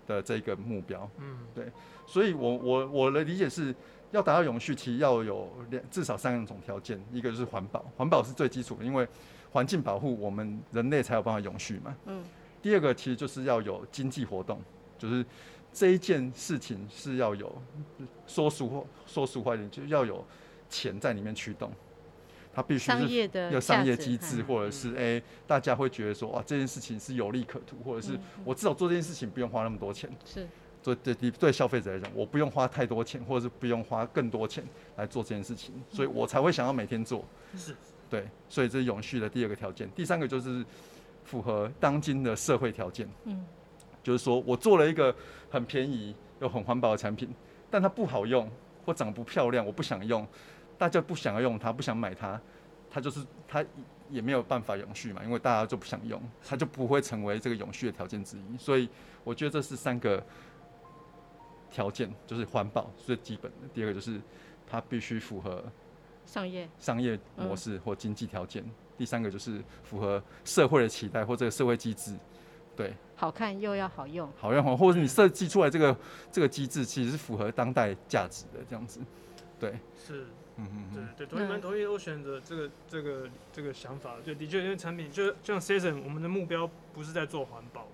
[0.07, 1.09] 的这个目标。
[1.19, 1.71] 嗯，对。
[2.07, 3.75] 所以我我我的理解是
[4.13, 9.07] 要达到永续，其实要有两至少三种条件，一个就是环保，环保是最基础的，因为
[9.51, 11.97] 环境保护，我们人类才有办法永续嘛。
[12.07, 12.23] 嗯。
[12.63, 14.61] 第二个其实就是要有经济活动，
[14.99, 15.25] 就是
[15.73, 17.63] 这一件事情是要有
[18.27, 20.25] 说俗说俗话一点，就是要有
[20.69, 21.71] 钱在里面驱动。
[22.57, 30.11] 它必须是有商业机制，或者是哎、欸，大家会觉得说哇，这件事情是有利可图，或者是我至少做这件事情不用花那么多钱。
[30.25, 30.49] 是，
[30.83, 34.65] 对对对，对消费者来讲，我不用花太多钱，或者是不用花更多钱
[34.97, 37.23] 来做这件事情，所以我才会想要每天做。
[37.55, 37.77] 是，
[38.09, 39.87] 对，所以这是永续的第二个条件。
[39.95, 40.65] 第三个就是
[41.25, 43.07] 符合当今的社会条件。
[43.25, 43.45] 嗯，
[44.03, 45.15] 就是说我做了一个
[45.51, 47.29] 很便宜又很环保的产品，
[47.71, 48.51] 但它不好用
[48.87, 50.27] 或长不漂亮，我不想用。
[50.79, 52.41] 大家不想要用它，不想买它，
[52.91, 53.65] 它就是它
[54.11, 58.57] 也没有办法永续嘛，因为大家就不想用，它就不会成为这个永续的条件之一。
[58.59, 58.89] 所以
[59.25, 60.25] 我觉得这是三个
[61.71, 63.69] 条件，就是环保最基本的。
[63.75, 64.21] 第二个就是
[64.67, 65.65] 它必须符合
[66.25, 68.65] 商业商业模式或经济条件。
[68.97, 72.17] 第三个就是符合社会的期待或这个社会机制。
[72.75, 75.97] 对，好看又要好用，好用好，或者是你设计出来这个
[76.31, 79.01] 这个机制其实是符合当代价值的这样子。
[79.59, 80.27] 对，是。
[80.59, 84.17] 嗯嗯对对，同意蛮同意 Ocean 的这个这个这个想法。
[84.25, 87.87] 对，的确，因为产品就就像 Season，我们的目标不是在做环保，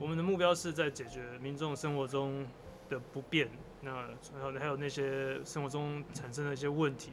[0.00, 2.44] 我们的目标是在解决民众生活中
[2.88, 3.48] 的不便，
[3.82, 7.12] 那还有还有那些生活中产生的一些问题。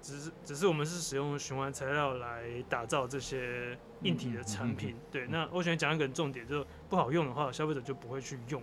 [0.00, 4.94] 只是只是我们是使用循环材料来打造这些硬体的产品。
[5.10, 8.62] 对，那 Ocean 讲一个重点，就是不好用的话，消费者就不会去用。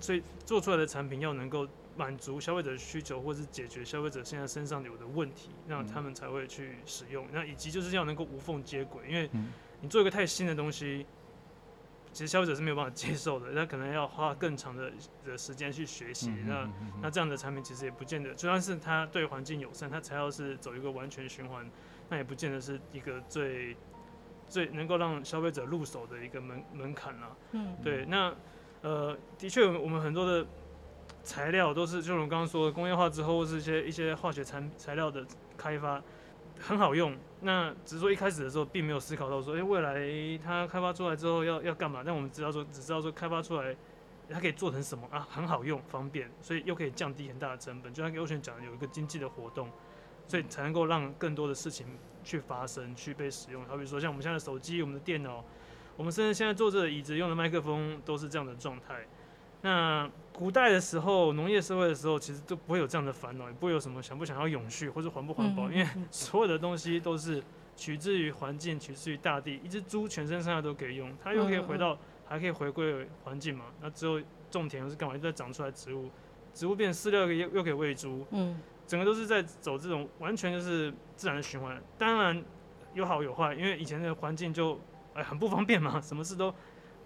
[0.00, 1.68] 所以做出来的产品要能够。
[1.96, 7.26] 满足消费者的需求，或是解决消费者现在身上有的问题，那他们才会去使用。
[7.32, 9.30] 那以及就是要能够无缝接轨，因为
[9.80, 11.06] 你做一个太新的东西，
[12.12, 13.52] 其实消费者是没有办法接受的。
[13.52, 14.90] 那可能要花更长的
[15.24, 16.30] 的时间去学习。
[16.46, 16.68] 那
[17.00, 21.64] 那这样的产品其实也不见得，就算是它对环境友善，它才要是走一个完全循环，
[22.08, 23.76] 那也不见得是一个最
[24.48, 27.36] 最能够让消费者入手的一个门门槛了。
[27.52, 28.04] 嗯，对。
[28.06, 28.34] 那
[28.82, 30.44] 呃，的确，我们很多的。
[31.24, 36.00] 材料都是，就我们刚刚说的，工业化之后，或是一些一些化学产材料的开发
[36.60, 37.16] 很好用。
[37.40, 42.02] 那只是说一开始的时候，并没有思考到说，哎、未来它开发出来之后要要干嘛？
[42.04, 43.74] 但我们知道说，只知道说开发出来
[44.28, 47.92] 它可以做成什么啊，很好用、方便，所以又可以降低很大的成本。
[47.92, 49.70] 就像 Ocean 讲的，有一个经济的活动，
[50.26, 51.86] 所以才能够让更多的事情
[52.22, 53.64] 去发生、去被使用。
[53.64, 55.42] 好比如说，像我们现在的手机、我们的电脑，
[55.96, 59.06] 我们甚至现在坐着椅子用的麦克风，都是这样的状态。
[59.64, 67.42] 那古代的时候，农业社会的时候，其实都不会有这样的烦恼，也不会有什么想不想要永续或者环不环保，因为所有的东西都是
[67.74, 69.58] 取自于环境，取自于大地。
[69.64, 71.96] 一只猪全身上下都可以用，它又可以回到，
[72.26, 73.64] 还可以回归环境嘛。
[73.80, 75.14] 那之后种田又是干嘛？
[75.14, 76.10] 又在长出来植物，
[76.52, 81.82] 植物变饲料又又可以喂猪，嗯，整个都是在走这种完全就是自然的循环。
[81.96, 82.44] 当然
[82.92, 84.78] 有好有坏，因为以前的环境就
[85.14, 86.54] 哎很不方便嘛，什么事都。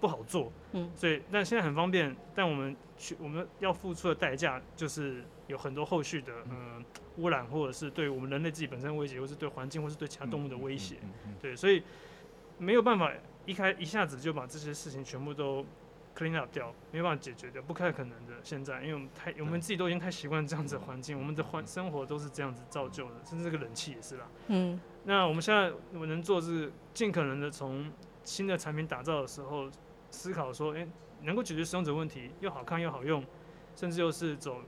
[0.00, 6.84] 不好做，嗯，所以但现在很方便，但我们去我们要付出的代价就是有很多后续的嗯。
[7.18, 10.94] 污染，或者是对我们人类自己本身威胁，或是对环境，或是对其他动物的威胁，
[11.42, 11.82] 对，所以
[12.58, 13.12] 没有办法
[13.44, 15.66] 一开一下子就把这些事情全部都
[16.16, 18.34] clean up 掉，没有办法解决掉，不太可能的。
[18.44, 27.90] 现在，因为我们太我们自己都已经太习惯这样子的环境，我们的环生活都是这样子造就的，甚至这个冷气也是啦，嗯，那我们现在我们能做是尽可能的从
[28.22, 29.68] 新的产品打造的时候。
[30.10, 30.88] 思考说，诶、欸，
[31.22, 33.24] 能够解决使用者问题，又好看又好用，
[33.76, 34.62] 甚至又是走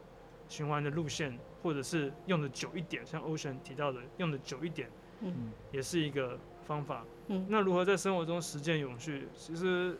[0.48, 7.04] 循环的路线，或者是用的久一点，像 Ocean 提到的，用的久一点，嗯，也是一个方法。
[7.28, 9.28] 嗯，那如何在生活中实践永续？
[9.34, 9.96] 其实，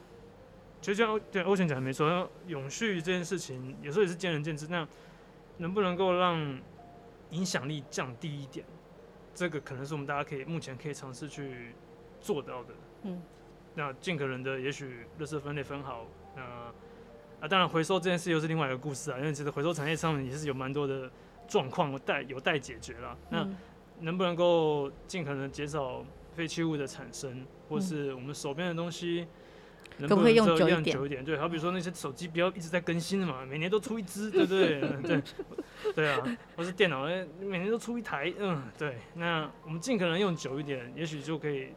[0.81, 4.67] 其实像对 Ocean 讲的没错，永续这件事情有时候也是见仁见智。
[4.69, 4.87] 那
[5.59, 6.61] 能不能够让
[7.31, 8.67] 影响力降低一点？
[9.35, 11.75] 这个可能是我们大家可以目前可以尝试去
[12.21, 12.75] 做到的。
[13.03, 13.23] 嗯。
[13.75, 21.11] 那尽可能的，也许垃圾分类分好，那啊，当然回收这件事又是另外一个故事啊，因为其实回收产业上面也是有蛮多的
[21.49, 23.17] 状况待有待解决啦。
[23.31, 23.49] 那
[24.01, 26.05] 能不能够尽可能减少
[26.35, 29.27] 废弃物的产生，或是我们手边的东西
[29.99, 30.85] 能不能用久一点？
[30.85, 34.81] 久一点，对，好比说那些手机不要一直在更新的嘛，每年都出一只，对不对？
[35.03, 35.23] 对，
[35.95, 37.07] 对啊，或是电脑，
[37.41, 38.97] 每年都出一台，嗯，对。
[39.15, 41.69] 那我们尽可能用久一点，也许就可以。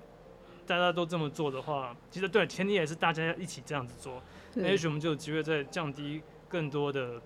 [0.65, 4.21] 大家都这么做的话，其实对，前提也是大家要一起这样子做，
[4.53, 7.21] 那也许我们就有机会再降低更多的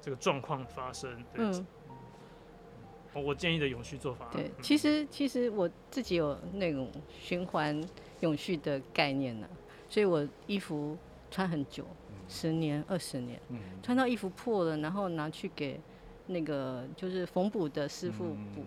[0.00, 1.10] 这个状况发生。
[1.34, 4.28] 對，嗯，我建议的永续做法。
[4.32, 7.82] 对，其实其实我自己有那种循环
[8.20, 9.48] 永续的概念呢，
[9.88, 10.96] 所以我衣服
[11.30, 11.86] 穿很久，
[12.28, 13.40] 十年、二十年，
[13.82, 15.80] 穿到衣服破了，然后拿去给
[16.26, 18.62] 那个就是缝补的师傅补，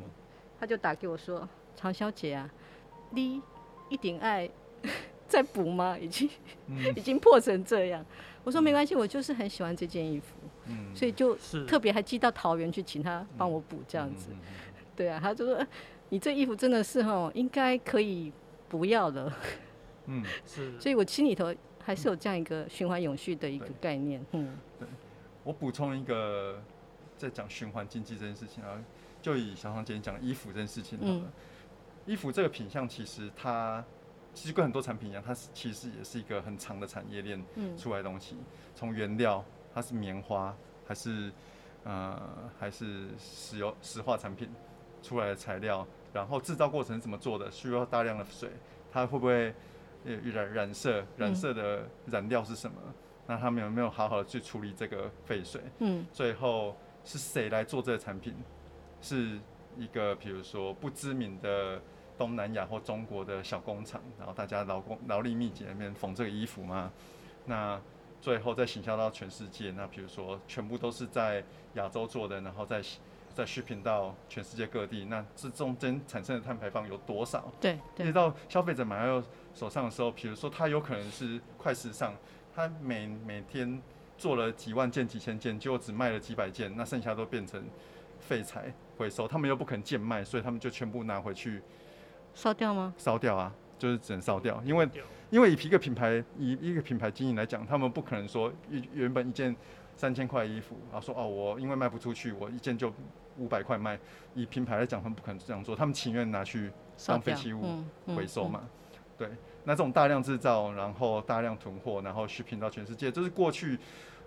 [0.60, 2.50] 他就打给我说：“常小姐啊，
[3.12, 3.42] 你。”
[3.92, 4.50] 一点爱
[5.28, 5.96] 在补吗？
[6.00, 6.28] 已经、
[6.68, 8.04] 嗯、 已经破成这样。
[8.44, 14.30] 我说没关系，我就是很喜欢这件衣服，嗯、所以就特别还寄到桃园去请他帮我补这样子。
[14.96, 15.68] 对啊，他就说
[16.10, 18.32] 你这衣服真的是哦，应该可以
[18.68, 19.32] 不要了。
[20.08, 20.80] 嗯， 是。
[20.80, 24.26] 所以我心里头还是有这样一个循环永续的一个概念。
[24.32, 24.88] 嗯，对。
[25.44, 26.62] 我补充一个，
[27.18, 28.84] 在讲循环经济这件事情啊，
[29.22, 31.14] 就以小长姐讲衣服这件事情好了。
[31.14, 31.32] 嗯、
[32.06, 33.84] 衣服这个品相其实它
[34.34, 37.44] 其实跟很多产品一样，它是其实也是一个很长的产业链
[37.78, 38.38] 出来的东西。
[38.76, 40.56] 从、嗯、原料，它是棉花
[40.88, 41.32] 还是
[41.84, 42.20] 呃
[42.60, 44.50] 还是石油石化产品
[45.04, 47.50] 出来的材料，然后制造过程是怎么做的？
[47.52, 48.50] 需要大量的水，
[48.92, 49.54] 它会不会
[50.06, 51.04] 染染色？
[51.18, 52.78] 染色的染料是什么？
[52.86, 52.94] 嗯
[53.28, 55.62] 那他们有没有好好的去处理这个废水？
[55.78, 58.36] 嗯，最后是谁来做这个产品？
[59.00, 59.40] 是
[59.78, 61.82] 一个比如说不知名的
[62.18, 66.92] 东南亚或中国的小工厂，然后大家劳工劳力密集那边缝这个衣服嘛？
[67.46, 67.82] 那
[68.20, 72.82] 最后再行销到全世界，那比如说全部都是在亚洲做的，然后再
[73.34, 77.52] 再 shipping 到全世界各地，那这中间产生的碳排放有多少？
[77.60, 82.14] 对，对，一直到消费者买到手上的时候，比如说他有可能是快时尚。
[82.54, 83.82] 他每每天
[84.18, 87.64] 做了几万件、几千件，结果只卖了几百件，那剩下都变成
[88.20, 89.28] 废材回收。
[89.28, 91.62] 他们又不肯贱卖，所以他们就全部拿回去
[92.36, 92.94] 烧掉吗？
[92.98, 94.62] 烧掉啊，就是只能烧掉。
[94.64, 94.88] 因为
[95.32, 99.56] 因为以一个品牌以一个品牌经营来讲，他们不可能说原原本一件
[99.96, 102.94] 三千块衣服，然后说哦，我因为卖不出去，我一件就
[103.38, 104.00] 五百块卖。
[104.36, 106.72] 以品牌来讲，他们不可能这样做，他们情愿拿去
[107.08, 107.84] 当废弃物
[108.16, 108.62] 回收嘛。
[109.18, 109.30] 对。
[109.64, 113.78] 那这种大量制造，然后大量囤货，然后 shipping 到全世界，这是过去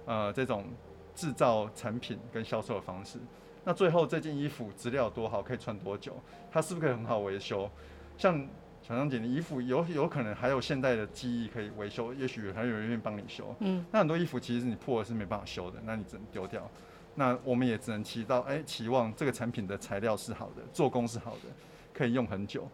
[0.06, 0.64] 呃这种
[1.12, 3.18] 制造产品跟销售的方式。
[3.64, 6.14] 那最后这件衣服质量有多好，可以穿多久？
[6.52, 7.70] 它是不是可以很好维修？
[8.18, 8.46] 像
[8.82, 13.54] 小张姐的衣服有有可能还有现代的技艺可以维修，也许还有人愿意帮你修。
[13.60, 13.84] 嗯。
[13.90, 16.70] 那很多衣服其实你破了是没办法修的，那你只能丢掉。
[17.14, 21.48] 那我们也只能期到哎期望这个产品的材料是好的，做工是好的，
[21.94, 22.68] 可以用很久，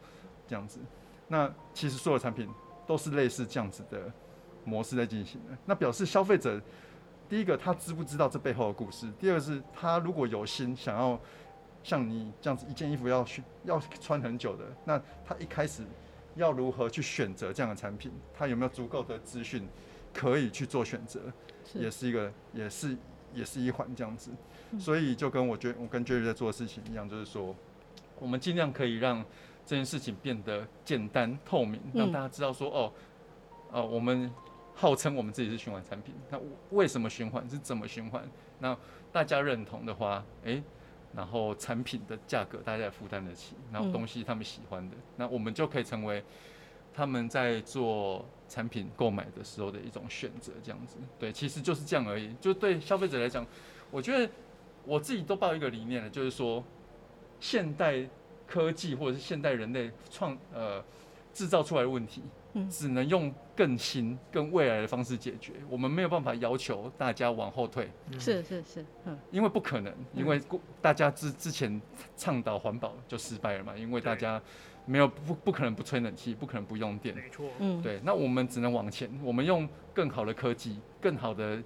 [0.48, 0.81] 这样子。
[1.29, 2.48] 那其实所有产品
[2.87, 4.12] 都是类似这样子的
[4.64, 5.57] 模式在进行的。
[5.64, 6.61] 那表示消费者，
[7.31, 9.11] 第一个他知不知道这背后的故事？
[9.19, 11.19] 第二个是他如果有心想要
[11.83, 15.85] 像你这样子一件衣服要去要穿很久的，那他一开始
[16.35, 18.12] 要如何去选择这样的产品？
[18.35, 19.66] 他有没有足够的资讯
[20.12, 21.33] 可以去做选择？
[21.73, 22.97] 也是一个，也是
[23.33, 24.33] 也是一环这样子。
[24.79, 27.55] 所以就跟我觉得我跟 Jerry 在做的事情一样，就是说
[28.19, 29.25] 我们尽量可以让。
[29.66, 32.93] 这件事情变得简单透明，让大家知道说，哦，
[33.71, 34.29] 哦，我们
[34.81, 36.40] 号称我们自己是循环产品，那
[36.71, 37.47] 为什么循环？
[37.51, 38.27] 是怎么循环？
[38.61, 38.75] 那
[39.12, 40.62] 大家认同的话，诶，
[41.14, 46.25] 然后产品的价格大家也负担得起，然后东西他们喜欢的，那我们就可以成为
[46.95, 50.97] 他们在做产品购买的时候的一种选择，这样子。
[51.19, 52.35] 对，其实就是这样而已。
[52.40, 53.47] 就对消费者来讲，
[53.90, 54.33] 我觉得
[54.87, 56.64] 我自己都抱一个理念了，就是说
[57.38, 58.09] 现代。
[58.51, 60.83] 科技或者是现代人类创呃
[61.33, 62.21] 制造出来的问题，
[62.69, 65.53] 只能用更新、更未来的方式解决。
[65.69, 70.41] 我们没有办法要求大家往后退，是是是，嗯，因为不可能，因为
[70.81, 71.81] 大家之之前
[72.17, 74.41] 倡导环保就失败了嘛，因为大家
[74.87, 81.63] 没有不不可能不吹冷气，不可能不用电，没错，嗯，对，那我们只能往前，我们用更好的科技、更好的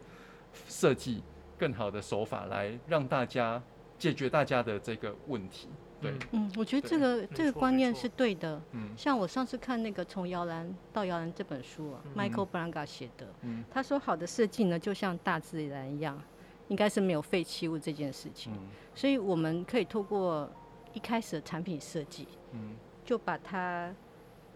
[0.68, 1.23] 设计、
[1.59, 3.62] 更好的手法来让大家
[3.97, 5.68] 解决大家的这个问题。
[6.04, 8.60] 对，嗯，我觉得这个这个观念是对的。
[8.72, 16.22] 嗯，像我上次看那个《从摇篮到摇篮》这本书啊，嗯，Michael Branagh 写的，嗯，他说好的设计呢，就像大自然一样，
[16.68, 18.52] 应该是没有废弃物这件事情。
[18.52, 20.50] 嗯，所以我们可以透过
[20.92, 23.90] 一开始的产品设计，嗯，就把它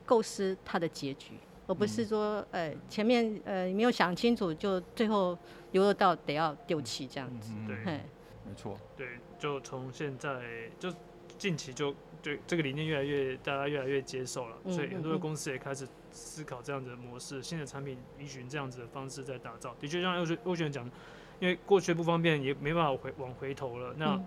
[0.05, 1.33] 构思它的结局，
[1.67, 5.37] 而不是说，呃，前面呃没有想清楚，就最后
[5.73, 7.53] 流落到得要丢弃这样子。
[7.67, 8.79] 对，没错。
[8.97, 10.43] 对，就从现在
[10.79, 10.93] 就。
[11.39, 19.75] 近期就对这个理念越来越，大家越来越接受了，所以很多的公司也开始思考这样子的模式，新的产品依循这样子的方式在打造。
[19.79, 20.85] 的确，像欧欧璇讲，
[21.39, 23.95] 因为过去不方便，也没办法回往回头了。
[23.97, 24.21] 那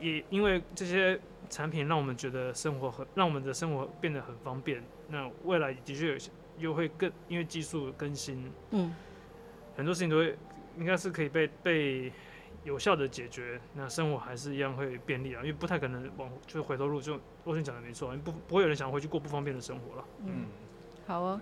[0.00, 4.82] 也因为这些产品让我们觉得生活很，让我们的生活变得很方便。
[5.08, 6.18] 那未来的确
[6.58, 8.92] 又会更，因为技术更新，嗯，
[9.76, 10.36] 很多事情都会
[10.76, 12.12] 应该是可以被被。
[12.64, 20.04] 有效的解决，那生活还是一样会便利啊，因为不太可能往就是回头路，就我先讲的没错，不不会有人想回去过不方便的生活了。
[20.24, 20.46] 嗯，
[21.06, 21.40] 好哦。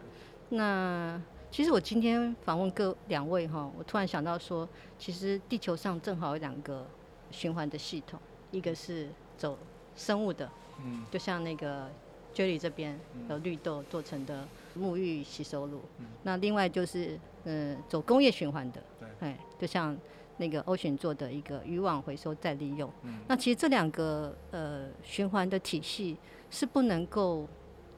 [0.50, 6.86] 那其实我今天访问各两位哈，我突然想到说，其实地球上正好有两个
[7.30, 8.18] 循环的系统，
[8.50, 9.58] 一个是走
[9.96, 10.48] 生物的，
[10.82, 11.90] 嗯，就像那个
[12.34, 12.98] Jerry 这边
[13.28, 14.46] 有绿豆做成的
[14.78, 15.82] 沐浴吸收露。
[15.98, 19.94] 嗯、那另外就是嗯、呃，走工业循环的，对，哎，就像
[20.38, 22.90] 那个 Ocean 做的一个渔网回收再利用。
[23.02, 26.16] 嗯、那其实这两个呃循环的体系
[26.50, 27.46] 是不能够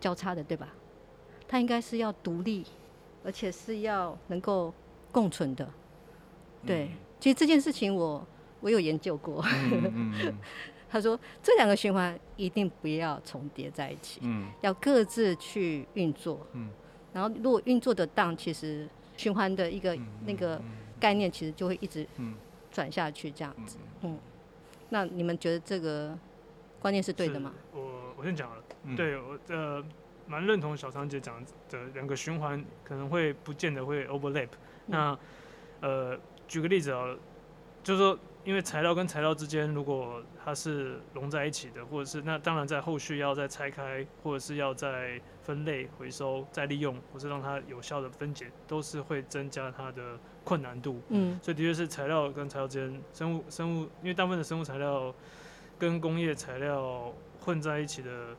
[0.00, 0.68] 交叉的，对吧？
[1.46, 2.64] 它应该是要独立，
[3.24, 4.74] 而且是要能够
[5.12, 5.68] 共存的。
[6.66, 8.26] 对，嗯、其实这件事情我
[8.60, 9.44] 我有研究过。
[10.92, 16.44] 他说这两个循环一定不要重叠在一起，嗯、要各自去运作。
[16.52, 16.68] 嗯、
[17.12, 20.60] 然后如果运作得当，其实循环的一个、嗯、那个
[21.00, 22.06] 概念其实就会一直
[22.70, 23.78] 转下去这样子。
[24.02, 24.18] 嗯，嗯，
[24.90, 26.16] 那你们觉得这个
[26.78, 27.52] 观念是对的吗？
[27.72, 29.82] 我我先讲了，嗯、对我呃
[30.26, 34.48] 蛮认同小常姐讲的两个循环可能会不见得会 overlap、
[34.86, 34.88] 嗯。
[34.88, 35.18] 那
[35.80, 36.20] 呃。
[36.50, 37.16] 举个例子啊，
[37.84, 51.00] 就是说，因为材料跟材料之间，如果它是融在一起的，或者是那当然在后续要再拆开，或者是要再分类、回收、再利用，或是让它有效的分解，都是会增加它的困难度。
[51.10, 55.14] 嗯，所以的确是材料跟材料之间，生物生物，因为大部分的生物材料
[55.78, 58.34] 跟工业材料混在一起的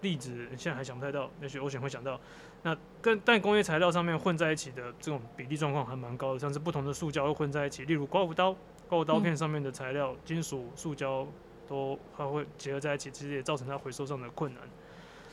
[0.00, 2.18] 例子，现在还想不太到，也许 Ocean 会想到。
[2.62, 8.56] 那跟但工业材料上面混在一起的这种比例状况还蛮高的，像是不同的塑胶会混在一起，例如刮胡刀，
[8.88, 11.26] 刮胡刀片上面的材料，嗯、金属、塑胶
[11.66, 14.62] 都还会结合在一起，其实也造成它回收上的困难。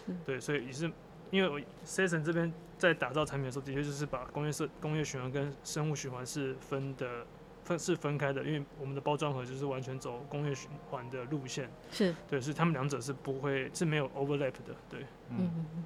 [0.07, 0.91] 嗯、对，所以也是
[1.29, 7.25] 因为我 Session 这边在打造产品的时候，的确就是把工业设工业循环跟生物循环是分的
[7.63, 11.69] 分是分开的，因为我们的包装盒就是完全走工业循环的路线。
[11.91, 14.75] 是对，是他们两者是不会是没有 overlap 的。
[14.89, 15.85] 对，嗯嗯，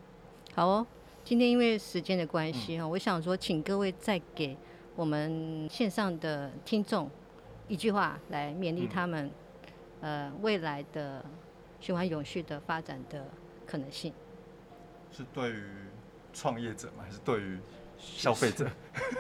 [0.54, 0.86] 好哦。
[1.24, 4.56] 今天因为时间的关系哈，嗯、我想说，请各位再给
[4.96, 7.10] 我们线上的听众
[7.68, 9.30] 一句话来勉励他们，
[10.02, 11.24] 嗯、呃，未来的
[11.80, 13.26] 循环永续的发展的
[13.66, 14.14] 可能性。
[15.12, 15.64] 是对于
[16.34, 17.04] 创业者吗？
[17.06, 17.60] 还是对于
[17.98, 18.70] 消费者？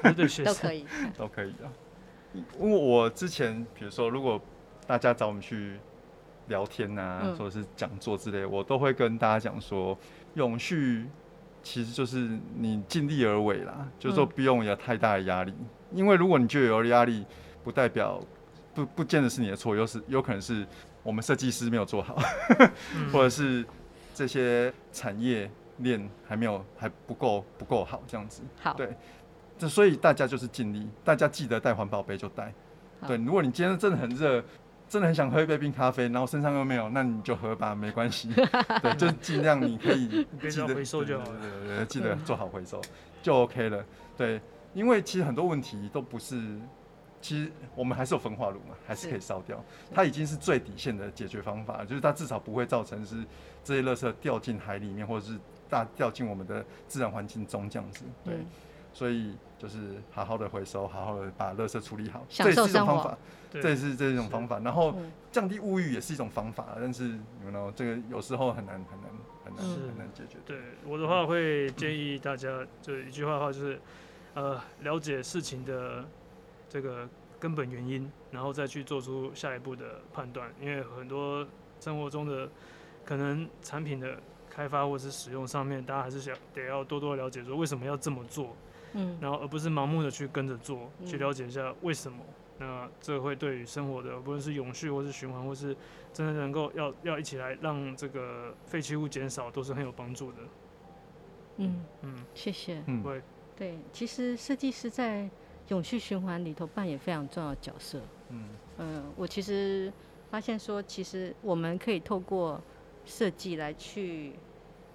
[0.04, 0.86] 对都可以，
[1.18, 1.70] 都可以的。
[2.60, 4.42] 因为我之前，比如说，如果
[4.86, 5.80] 大家找我们去
[6.48, 9.98] 聊天啊，嗯、或者是讲座之类，我都会跟大家讲说，
[10.36, 11.08] 永续。
[11.64, 17.26] 其实就是你尽力而为啦，就是说不用有太大的压力，嗯、因为如果你觉得有压力，
[17.64, 18.22] 不代表
[18.76, 20.68] 不不见得是你的错，有是有可能是
[21.02, 22.22] 我们设计师没有做好，
[22.60, 23.66] 嗯、 或者是
[24.14, 28.44] 这些产业链还没有还不够不够好这样子。
[28.62, 28.96] 好，对，
[29.58, 32.54] 这所以大家就是尽力，大家记得带环保杯就带。
[33.08, 34.44] 对，如果你今天真的很热。
[34.88, 38.30] 真的很想喝一杯冰咖啡，然后身上又没有，那你就喝吧，没关系。
[38.84, 40.08] 对，就尽量你可以
[40.48, 41.40] 记得回收就好了。
[41.42, 42.80] 对对对，记得做好回收
[43.24, 43.84] 就 OK 了。
[44.16, 44.40] 对，
[44.76, 46.40] 因为其实很多问题都不是，
[47.26, 49.60] 其实我们还是有焚化炉嘛，还是可以烧掉。
[49.92, 53.16] 它已经是最底线的解决方法，就是它至少不会造成是
[53.64, 58.06] 这些垃圾掉进海里面，或者是大掉进我们的自然环境中这样子。
[58.24, 58.36] 对，
[58.94, 63.18] 所以就是好好的回收，好好的把垃圾处理好，这也是一种方法。
[63.50, 64.96] 这也是这一种方法，然后
[65.32, 69.10] 降低物欲也是一种方法，但是你们呢，这个有时候很难很难
[69.46, 70.38] 很难很难解决。
[70.46, 72.50] 对我的话会建议大家，
[72.84, 73.82] 就一句话的话就是，
[74.36, 76.06] 呃，了解事情的
[76.70, 77.08] 这个
[77.40, 80.54] 根本原因，然后再去做出下一步的判断。
[80.60, 81.46] 因为很多
[81.80, 82.50] 生活中的
[83.04, 84.18] 可能产品的
[84.50, 88.56] 开发或是使用上面，大家还是想得要多多了解说为什么要这么做，
[88.94, 92.20] 嗯，然后而不是盲目的去跟着做，去了解一下为什么。
[92.58, 95.76] 那这会对于生活的，不论是永续或是循环，或是
[96.14, 100.38] 真的能够要要一起来让这个废弃物减少，都是很有帮助的。
[101.58, 102.82] 嗯嗯，谢谢。
[102.88, 103.22] 嗯，对
[103.58, 105.30] 对，其实设计师在
[105.70, 108.00] 永续循环里头扮演非常重要的角色。
[108.30, 108.46] 嗯
[108.78, 109.92] 嗯，我其实
[110.30, 112.62] 发现说，其实我们可以透过
[113.06, 114.34] 设计来去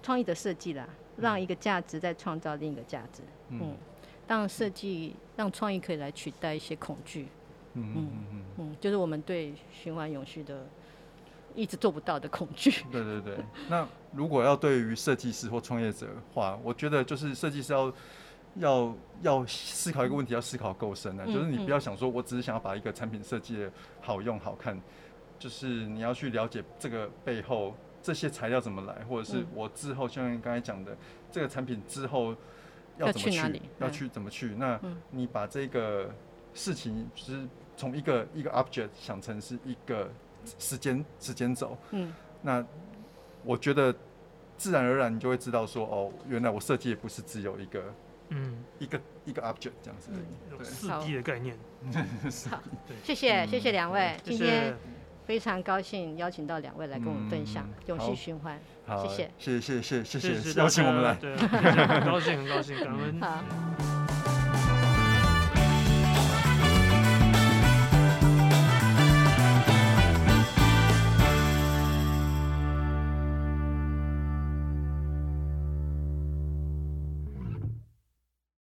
[0.03, 3.21] 创意的设计啦，让一个价值再创造另一个价值。
[3.49, 3.75] 嗯，
[4.27, 7.27] 让设计让创意可以来取代一些恐惧。
[7.73, 10.65] 嗯嗯嗯嗯，就是我们对循环永续的
[11.55, 12.69] 一直做不到的恐惧。
[12.91, 13.37] 对对对，
[13.69, 17.91] 那如果要对于设计师或创业者的话，我觉得就是设计师要
[18.55, 23.71] 要要思考一个问题，要思考够深的，就是你不要想说我只是想要把一个产品设计的
[24.01, 24.79] 好用好看，
[25.39, 30.95] 就是你要去了解这个背后这些材料怎么来，或者是我之后像刚才讲的
[31.31, 32.35] 这个产品之后
[32.97, 34.79] 要怎么去，要去哪里，要去怎么去，那
[35.09, 36.09] 你把这个
[36.53, 37.47] 事情就是。
[37.77, 40.07] 从一个一个 object 想成是一个
[40.59, 42.63] 时间时间轴，嗯，那
[43.43, 43.95] 我觉得
[44.55, 47.81] 自然而然你就会知道说，哦，原来我设计也不是只有一个，
[48.79, 51.57] 一个一个 object 这样子的，四 D 的概念。
[51.91, 54.75] 对，谢谢谢谢两位，今天
[55.25, 58.59] 非常高兴邀请到两位来跟我们分享永续循环，
[59.03, 59.31] 谢谢。
[59.37, 64.00] 谢谢谢谢谢谢邀请我们来，对，很高兴很高兴，感恩。